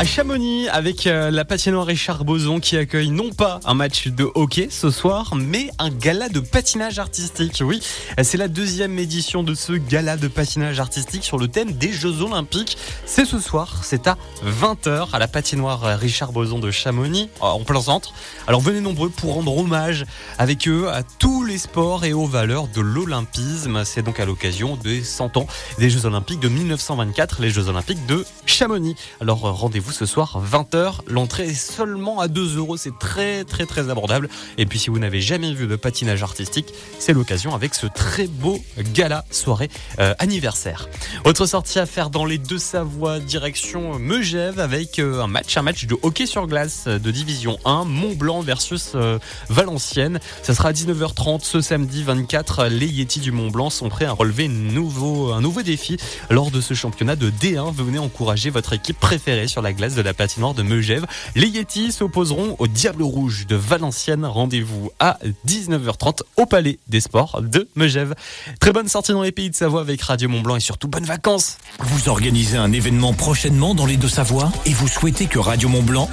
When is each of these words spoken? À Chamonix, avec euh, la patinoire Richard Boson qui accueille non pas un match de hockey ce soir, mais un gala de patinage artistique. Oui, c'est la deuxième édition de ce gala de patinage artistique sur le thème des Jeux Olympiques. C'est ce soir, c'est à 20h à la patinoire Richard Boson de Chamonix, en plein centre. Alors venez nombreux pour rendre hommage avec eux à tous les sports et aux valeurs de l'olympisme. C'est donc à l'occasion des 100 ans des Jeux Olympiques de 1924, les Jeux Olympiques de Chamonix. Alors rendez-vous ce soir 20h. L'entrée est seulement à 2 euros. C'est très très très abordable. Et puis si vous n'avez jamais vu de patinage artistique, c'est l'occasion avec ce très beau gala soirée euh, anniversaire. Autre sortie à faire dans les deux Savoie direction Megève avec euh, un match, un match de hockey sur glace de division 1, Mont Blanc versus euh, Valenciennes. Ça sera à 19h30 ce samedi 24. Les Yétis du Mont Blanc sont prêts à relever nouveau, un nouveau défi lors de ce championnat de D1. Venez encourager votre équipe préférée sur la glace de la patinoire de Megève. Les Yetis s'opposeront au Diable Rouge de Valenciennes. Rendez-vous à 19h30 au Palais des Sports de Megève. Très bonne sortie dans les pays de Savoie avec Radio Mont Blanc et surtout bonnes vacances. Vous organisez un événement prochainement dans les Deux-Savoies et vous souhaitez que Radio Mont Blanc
À 0.00 0.04
Chamonix, 0.06 0.66
avec 0.68 1.06
euh, 1.06 1.30
la 1.30 1.44
patinoire 1.44 1.84
Richard 1.84 2.24
Boson 2.24 2.58
qui 2.58 2.78
accueille 2.78 3.10
non 3.10 3.32
pas 3.32 3.60
un 3.66 3.74
match 3.74 4.08
de 4.08 4.26
hockey 4.34 4.68
ce 4.70 4.90
soir, 4.90 5.34
mais 5.36 5.68
un 5.78 5.90
gala 5.90 6.30
de 6.30 6.40
patinage 6.40 6.98
artistique. 6.98 7.62
Oui, 7.62 7.82
c'est 8.22 8.38
la 8.38 8.48
deuxième 8.48 8.98
édition 8.98 9.42
de 9.42 9.52
ce 9.52 9.74
gala 9.74 10.16
de 10.16 10.26
patinage 10.26 10.80
artistique 10.80 11.22
sur 11.22 11.36
le 11.36 11.48
thème 11.48 11.72
des 11.72 11.92
Jeux 11.92 12.22
Olympiques. 12.22 12.78
C'est 13.04 13.26
ce 13.26 13.38
soir, 13.38 13.82
c'est 13.84 14.06
à 14.06 14.16
20h 14.42 15.08
à 15.12 15.18
la 15.18 15.28
patinoire 15.28 15.82
Richard 15.98 16.32
Boson 16.32 16.60
de 16.60 16.70
Chamonix, 16.70 17.28
en 17.40 17.60
plein 17.60 17.82
centre. 17.82 18.14
Alors 18.46 18.62
venez 18.62 18.80
nombreux 18.80 19.10
pour 19.10 19.34
rendre 19.34 19.54
hommage 19.54 20.06
avec 20.38 20.66
eux 20.66 20.88
à 20.88 21.02
tous 21.02 21.44
les 21.44 21.58
sports 21.58 22.06
et 22.06 22.14
aux 22.14 22.26
valeurs 22.26 22.68
de 22.68 22.80
l'olympisme. 22.80 23.84
C'est 23.84 24.02
donc 24.02 24.18
à 24.18 24.24
l'occasion 24.24 24.76
des 24.76 25.04
100 25.04 25.36
ans 25.36 25.46
des 25.78 25.90
Jeux 25.90 26.06
Olympiques 26.06 26.40
de 26.40 26.48
1924, 26.48 27.42
les 27.42 27.50
Jeux 27.50 27.68
Olympiques 27.68 28.06
de 28.06 28.24
Chamonix. 28.46 28.96
Alors 29.20 29.40
rendez-vous 29.40 29.89
ce 29.92 30.06
soir 30.06 30.42
20h. 30.44 31.00
L'entrée 31.06 31.48
est 31.48 31.54
seulement 31.54 32.20
à 32.20 32.28
2 32.28 32.56
euros. 32.56 32.76
C'est 32.76 32.98
très 32.98 33.44
très 33.44 33.66
très 33.66 33.90
abordable. 33.90 34.28
Et 34.58 34.66
puis 34.66 34.78
si 34.78 34.90
vous 34.90 34.98
n'avez 34.98 35.20
jamais 35.20 35.52
vu 35.52 35.66
de 35.66 35.76
patinage 35.76 36.22
artistique, 36.22 36.72
c'est 36.98 37.12
l'occasion 37.12 37.54
avec 37.54 37.74
ce 37.74 37.86
très 37.86 38.26
beau 38.26 38.60
gala 38.94 39.24
soirée 39.30 39.68
euh, 39.98 40.14
anniversaire. 40.18 40.88
Autre 41.24 41.46
sortie 41.46 41.78
à 41.78 41.86
faire 41.86 42.10
dans 42.10 42.24
les 42.24 42.38
deux 42.38 42.58
Savoie 42.58 43.18
direction 43.18 43.98
Megève 43.98 44.60
avec 44.60 44.98
euh, 44.98 45.22
un 45.22 45.26
match, 45.26 45.56
un 45.56 45.62
match 45.62 45.86
de 45.86 45.96
hockey 46.02 46.26
sur 46.26 46.46
glace 46.46 46.86
de 46.86 47.10
division 47.10 47.58
1, 47.64 47.84
Mont 47.84 48.14
Blanc 48.14 48.40
versus 48.40 48.92
euh, 48.94 49.18
Valenciennes. 49.48 50.20
Ça 50.42 50.54
sera 50.54 50.70
à 50.70 50.72
19h30 50.72 51.42
ce 51.42 51.60
samedi 51.60 52.02
24. 52.02 52.66
Les 52.66 52.86
Yétis 52.86 53.20
du 53.20 53.32
Mont 53.32 53.50
Blanc 53.50 53.70
sont 53.70 53.88
prêts 53.88 54.04
à 54.04 54.12
relever 54.12 54.48
nouveau, 54.48 55.32
un 55.32 55.40
nouveau 55.40 55.62
défi 55.62 55.96
lors 56.28 56.50
de 56.50 56.60
ce 56.60 56.74
championnat 56.74 57.16
de 57.16 57.30
D1. 57.30 57.74
Venez 57.74 57.98
encourager 57.98 58.50
votre 58.50 58.72
équipe 58.72 58.98
préférée 58.98 59.48
sur 59.48 59.62
la 59.62 59.72
glace 59.72 59.79
de 59.80 60.02
la 60.02 60.12
patinoire 60.12 60.52
de 60.52 60.62
Megève. 60.62 61.06
Les 61.34 61.48
Yetis 61.48 61.92
s'opposeront 61.92 62.54
au 62.58 62.66
Diable 62.66 63.02
Rouge 63.02 63.46
de 63.46 63.56
Valenciennes. 63.56 64.26
Rendez-vous 64.26 64.90
à 65.00 65.18
19h30 65.48 66.18
au 66.36 66.44
Palais 66.44 66.78
des 66.88 67.00
Sports 67.00 67.40
de 67.40 67.66
Megève. 67.76 68.14
Très 68.60 68.72
bonne 68.72 68.88
sortie 68.88 69.12
dans 69.12 69.22
les 69.22 69.32
pays 69.32 69.48
de 69.48 69.54
Savoie 69.54 69.80
avec 69.80 70.02
Radio 70.02 70.28
Mont 70.28 70.42
Blanc 70.42 70.56
et 70.56 70.60
surtout 70.60 70.86
bonnes 70.86 71.04
vacances. 71.04 71.56
Vous 71.78 72.10
organisez 72.10 72.58
un 72.58 72.72
événement 72.72 73.14
prochainement 73.14 73.74
dans 73.74 73.86
les 73.86 73.96
Deux-Savoies 73.96 74.52
et 74.66 74.72
vous 74.74 74.86
souhaitez 74.86 75.26
que 75.26 75.38
Radio 75.38 75.70
Mont 75.70 75.82
Blanc 75.82 76.10